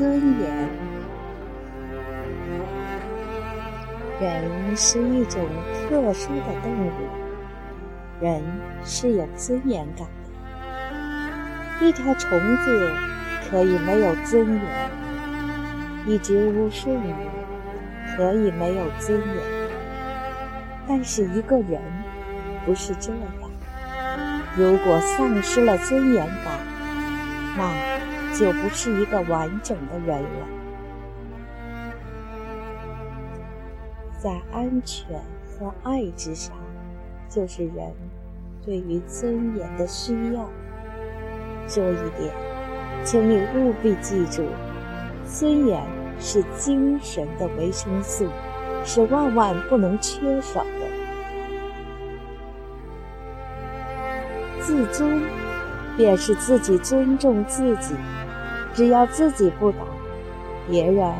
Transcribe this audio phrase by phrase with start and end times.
[0.00, 0.50] 尊严，
[4.18, 5.46] 人是一种
[5.90, 6.90] 特殊的动物，
[8.18, 8.42] 人
[8.82, 11.86] 是有尊严感的。
[11.86, 12.90] 一条虫子
[13.50, 14.62] 可以没有尊严，
[16.06, 17.12] 一只巫术女
[18.16, 19.36] 可以没有尊严，
[20.88, 21.78] 但是一个人
[22.64, 23.20] 不是这样。
[24.56, 26.58] 如果丧失了尊严感，
[27.58, 27.89] 那
[28.38, 30.46] 就不是一个完整的人了。
[34.18, 36.54] 在安全和爱之上，
[37.28, 37.92] 就是人
[38.64, 40.48] 对于尊严的需要。
[41.66, 42.34] 这一点，
[43.04, 44.44] 请你务必记住：
[45.24, 45.82] 尊严
[46.18, 48.26] 是精神的维生素，
[48.84, 50.70] 是万万不能缺少的。
[54.60, 55.22] 自尊，
[55.96, 57.94] 便是自己尊重自己。
[58.74, 59.78] 只要自己不倒，
[60.68, 61.12] 别人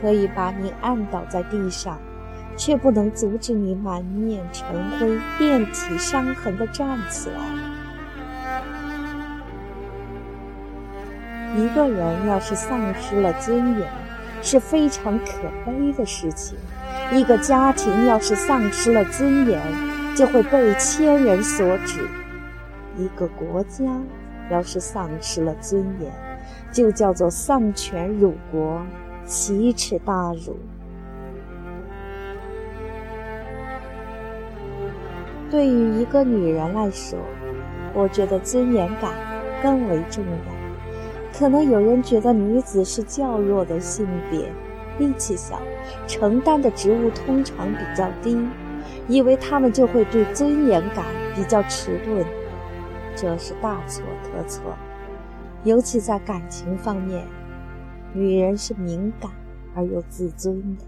[0.00, 1.98] 可以把你按倒在地上，
[2.56, 4.66] 却不能阻止你满面尘
[4.98, 7.36] 灰、遍体伤痕地站起来。
[11.56, 13.88] 一个人要是丧失了尊严，
[14.42, 16.56] 是非常可悲的事情；
[17.12, 19.60] 一个家庭要是丧失了尊严，
[20.14, 22.06] 就会被千人所指。
[22.98, 23.84] 一个国家
[24.50, 26.12] 要是丧失了尊严，
[26.76, 28.82] 就叫做丧权辱国，
[29.24, 30.58] 奇耻大辱。
[35.50, 37.18] 对于一个女人来说，
[37.94, 39.10] 我觉得尊严感
[39.62, 41.38] 更为重要。
[41.38, 44.52] 可能有人觉得女子是较弱的性别，
[44.98, 45.58] 力气小，
[46.06, 48.38] 承担的职务通常比较低，
[49.08, 52.22] 以为她们就会对尊严感比较迟钝。
[53.14, 54.76] 这是大错特错，
[55.66, 57.26] 尤其在感情方面，
[58.14, 59.32] 女人是敏感
[59.74, 60.84] 而又自尊的。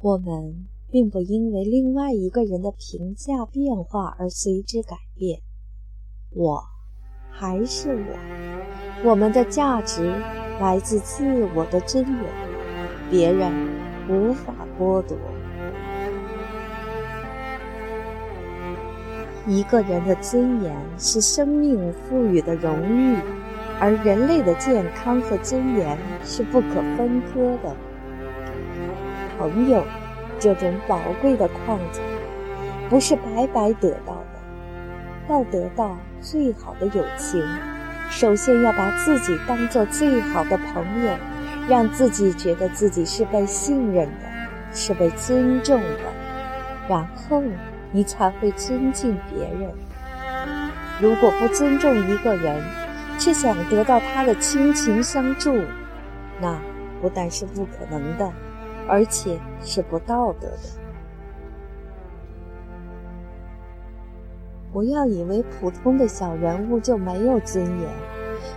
[0.00, 5.40] 我们并不因为另外一个人的评价变化而随之改变，
[6.28, 6.62] 我
[7.30, 10.04] 还是我，我们的价值
[10.60, 11.24] 来自自
[11.54, 12.24] 我的尊严，
[13.10, 13.50] 别人
[14.10, 15.16] 无法剥夺。
[19.46, 23.16] 一个人的尊严是生命赋予的荣誉，
[23.80, 27.74] 而人类的健康和尊严是不可分割的。
[29.36, 29.82] 朋友，
[30.38, 32.04] 这种宝贵的矿产，
[32.88, 35.28] 不是白白得到的。
[35.28, 37.42] 要得到最好的友情，
[38.10, 41.10] 首先要把自己当做最好的朋友，
[41.68, 44.28] 让自己觉得自己是被信任的，
[44.72, 46.12] 是被尊重的，
[46.88, 47.42] 然后。
[47.92, 49.70] 你才会尊敬别人。
[51.00, 52.62] 如果不尊重一个人，
[53.18, 55.54] 却想得到他的亲情相助，
[56.40, 56.58] 那
[57.00, 58.32] 不但是不可能的，
[58.88, 60.58] 而且是不道德的。
[64.72, 67.88] 不要以为普通的小人物就没有尊严，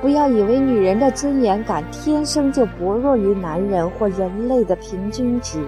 [0.00, 5.66] 不要以为女人的尊严感天生就薄弱于男人或人类的平均值。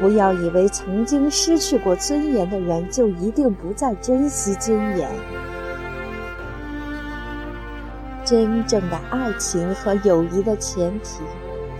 [0.00, 5.08] 不要以为曾经失去过尊严的人就一定不再珍惜尊严。
[8.24, 11.22] 真正的爱情和友谊的前提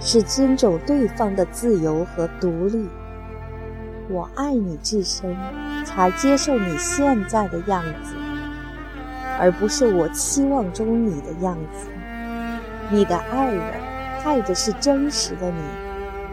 [0.00, 2.88] 是尊重对方的自由和独立。
[4.08, 5.36] 我爱你至深，
[5.84, 8.14] 才接受你现在的样子，
[9.38, 11.88] 而不是我期望中你的样子。
[12.90, 13.62] 你的爱人
[14.24, 15.60] 爱的是真实的你，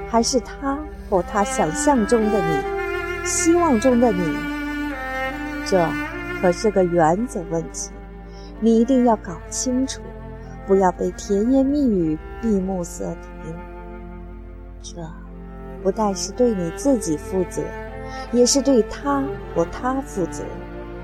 [0.10, 0.80] 还是他？
[1.10, 4.22] 或他想象中的你，希望中的你，
[5.66, 5.88] 这
[6.42, 7.92] 可是个原则问题，
[8.60, 10.02] 你一定要搞清楚，
[10.66, 13.06] 不要被甜言蜜语闭目塞
[13.44, 13.56] 听。
[14.82, 14.96] 这
[15.84, 17.62] 不但是对你自己负责，
[18.32, 19.24] 也是对他
[19.56, 20.44] 或他负责，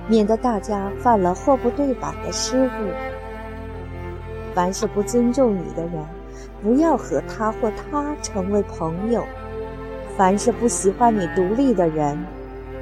[0.07, 2.69] 免得大家犯了货不对版的失误。
[4.53, 6.05] 凡是不尊重你的人，
[6.61, 9.23] 不要和他或他成为朋友。
[10.21, 12.15] 凡是不喜欢你独立的人，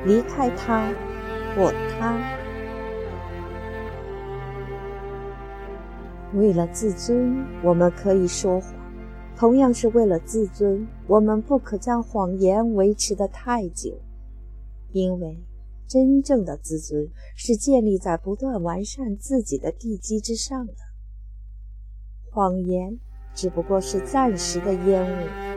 [0.05, 0.93] 离开他
[1.55, 2.19] 或他。
[6.33, 8.73] 为了自尊，我们可以说谎；
[9.37, 13.97] 同样是为了自尊，我们不可将谎言维持得太久，
[14.91, 15.41] 因为
[15.87, 20.73] 真正的自尊是建立在不断完善自己的地基之上的。
[22.33, 22.99] 谎言
[23.33, 25.48] 只不过是暂时的烟雾。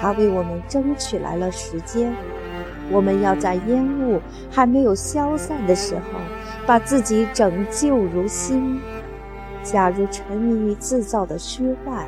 [0.00, 2.12] 他为我们争取来了时间，
[2.90, 4.20] 我们要在烟雾
[4.50, 6.02] 还没有消散的时候，
[6.66, 8.80] 把自己拯救如新。
[9.62, 12.06] 假如沉迷于制造的虚幻，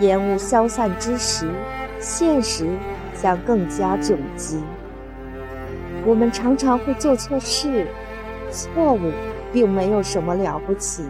[0.00, 1.50] 烟雾消散之时，
[1.98, 2.66] 现实
[3.14, 4.62] 将更加窘急。
[6.06, 7.86] 我们常常会做错事，
[8.50, 9.12] 错误
[9.52, 11.04] 并没有什么了不起，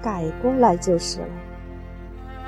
[0.00, 1.26] 改过来就是了。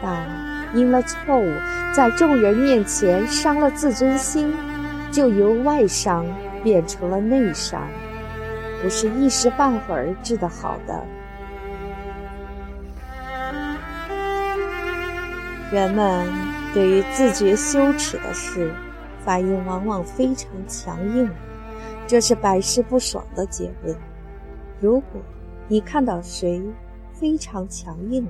[0.03, 1.53] 但因了错误，
[1.95, 4.53] 在众人面前伤了自尊心，
[5.11, 6.27] 就由外伤
[6.63, 7.89] 变成了内伤，
[8.83, 11.05] 不是一时半会儿治得好的。
[15.73, 16.27] 人们
[16.73, 18.73] 对于自觉羞耻的事，
[19.25, 21.29] 反应往往非常强硬，
[22.07, 23.97] 这是百试不爽的结论。
[24.81, 25.21] 如果
[25.67, 26.63] 你看到谁
[27.13, 28.25] 非常强硬，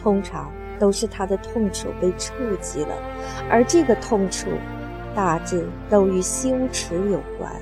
[0.00, 2.94] 通常都是他的痛处被触及了，
[3.50, 4.48] 而这个痛处
[5.14, 7.52] 大致都与羞耻有关。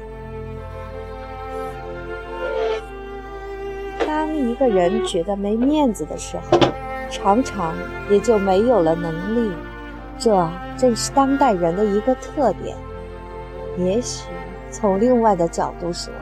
[4.07, 6.59] 当一个人觉得没面子的时候，
[7.11, 7.75] 常常
[8.11, 9.51] 也就没有了能力，
[10.19, 12.77] 这正是当代人的一个特点。
[13.79, 14.29] 也许
[14.71, 16.13] 从另外的角度说，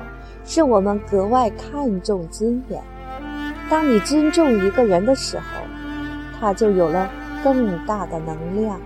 [0.44, 2.82] 是我们格外看重尊严。
[3.70, 5.44] 当你尊重一个人的时候，
[6.40, 7.10] 他就有了
[7.42, 8.80] 更大的能量。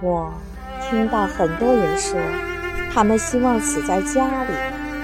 [0.00, 0.32] 我
[0.82, 2.18] 听到很多人说，
[2.92, 4.50] 他们希望死在家里。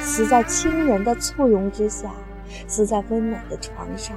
[0.00, 2.10] 死在亲人的簇拥之下，
[2.68, 4.16] 死在温暖的床上。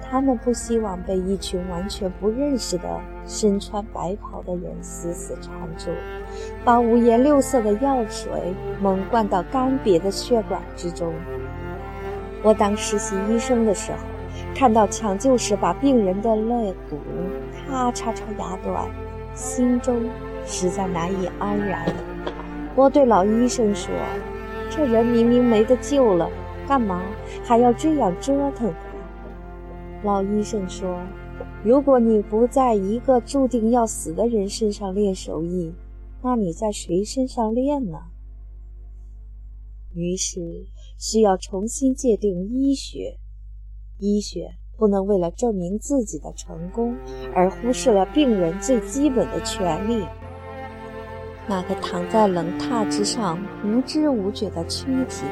[0.00, 2.88] 他们不希望被一群完全不认识的
[3.26, 5.90] 身穿白袍的人死死缠住，
[6.64, 8.30] 把五颜六色的药水
[8.80, 11.12] 猛灌到干瘪的血管之中。
[12.42, 13.98] 我当实习医生的时候，
[14.54, 16.98] 看到抢救时把病人的肋骨
[17.52, 18.88] 咔嚓嚓压断，
[19.34, 20.08] 心中
[20.44, 21.86] 实在难以安然。
[22.74, 23.90] 我对老医生说。
[24.74, 26.30] 这人明明没得救了，
[26.66, 27.02] 干嘛
[27.44, 28.72] 还要这样折腾？
[30.02, 30.98] 老医生说
[31.62, 35.74] ：“如果你不在一个注定要死的人身上练手艺，
[36.22, 37.98] 那你在谁身上练呢？”
[39.92, 40.40] 于是
[40.98, 43.18] 需要重新界定医学。
[43.98, 46.96] 医学不能为了证明自己的成功
[47.34, 50.04] 而忽视了病人最基本的权利。
[51.48, 55.24] 那个躺在冷榻之上无知无觉的躯体，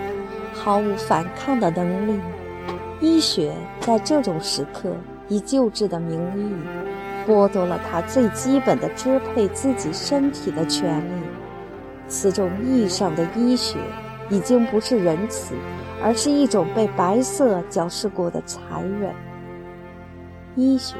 [0.52, 2.20] 毫无反抗的能力。
[3.00, 4.94] 医学在这种时刻
[5.28, 11.24] 以救治的名义，剥夺了他最基本的支配自己身体的权利。
[12.08, 13.78] 此种意义上的医学，
[14.30, 15.54] 已经不是仁慈，
[16.02, 19.12] 而是一种被白色矫饰过的残忍。
[20.56, 20.96] 医学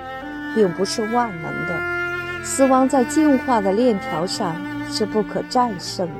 [0.55, 4.55] 并不是万能的，死亡在进化的链条上。
[4.93, 6.15] 是不可战胜的。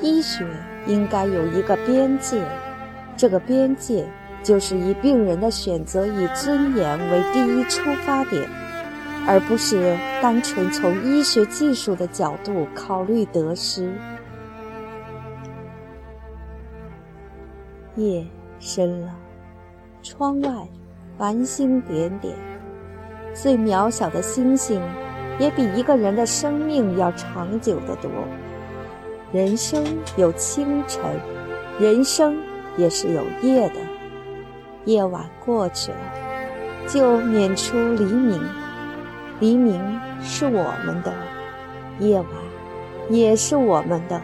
[0.00, 0.42] 医学
[0.86, 2.42] 应该有一个边界，
[3.14, 4.06] 这个边界
[4.42, 8.48] 就是以病人的选择以尊严为第一出发点，
[9.26, 13.92] 而不是单纯从医学技术的角度考虑得失。
[17.96, 18.26] 夜
[18.58, 19.14] 深了，
[20.02, 20.68] 窗外
[21.16, 22.34] 繁星点点，
[23.32, 24.80] 最渺小的星星。
[25.36, 28.08] 也比一个人的生命要长久得多。
[29.32, 29.84] 人生
[30.16, 31.02] 有清晨，
[31.80, 32.36] 人生
[32.76, 33.74] 也是有夜的。
[34.84, 35.98] 夜晚过去了，
[36.86, 38.40] 就免出黎明。
[39.40, 41.12] 黎明是我们的，
[41.98, 42.28] 夜晚
[43.10, 44.20] 也是我们的。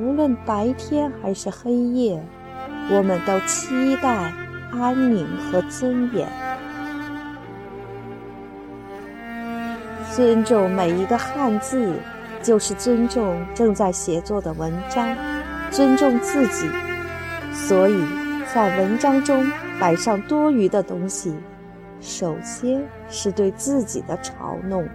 [0.00, 2.24] 无论白天还是黑夜，
[2.90, 4.32] 我们都期待
[4.72, 6.26] 安宁和尊严。
[10.10, 11.92] 尊重每一个汉字，
[12.42, 15.14] 就是尊重正在写作的文章，
[15.70, 16.66] 尊重自己。
[17.52, 18.02] 所以
[18.54, 19.44] 在文章中
[19.78, 21.36] 摆上多余的东西，
[22.00, 24.88] 首先是对自己的嘲弄。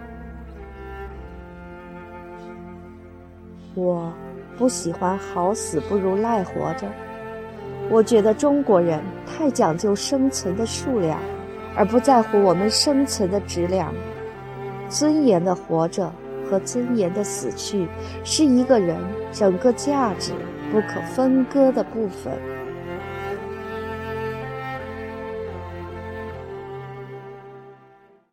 [3.76, 4.12] 我
[4.58, 6.86] 不喜欢“好死不如赖活着”。
[7.90, 11.20] 我觉得中国人太讲究生存的数量，
[11.76, 13.94] 而不在乎我们生存的质量。
[14.88, 16.12] 尊严的活着
[16.48, 17.86] 和尊严的死去，
[18.24, 18.96] 是一个人
[19.32, 20.32] 整个价值
[20.72, 22.32] 不可分割的部分。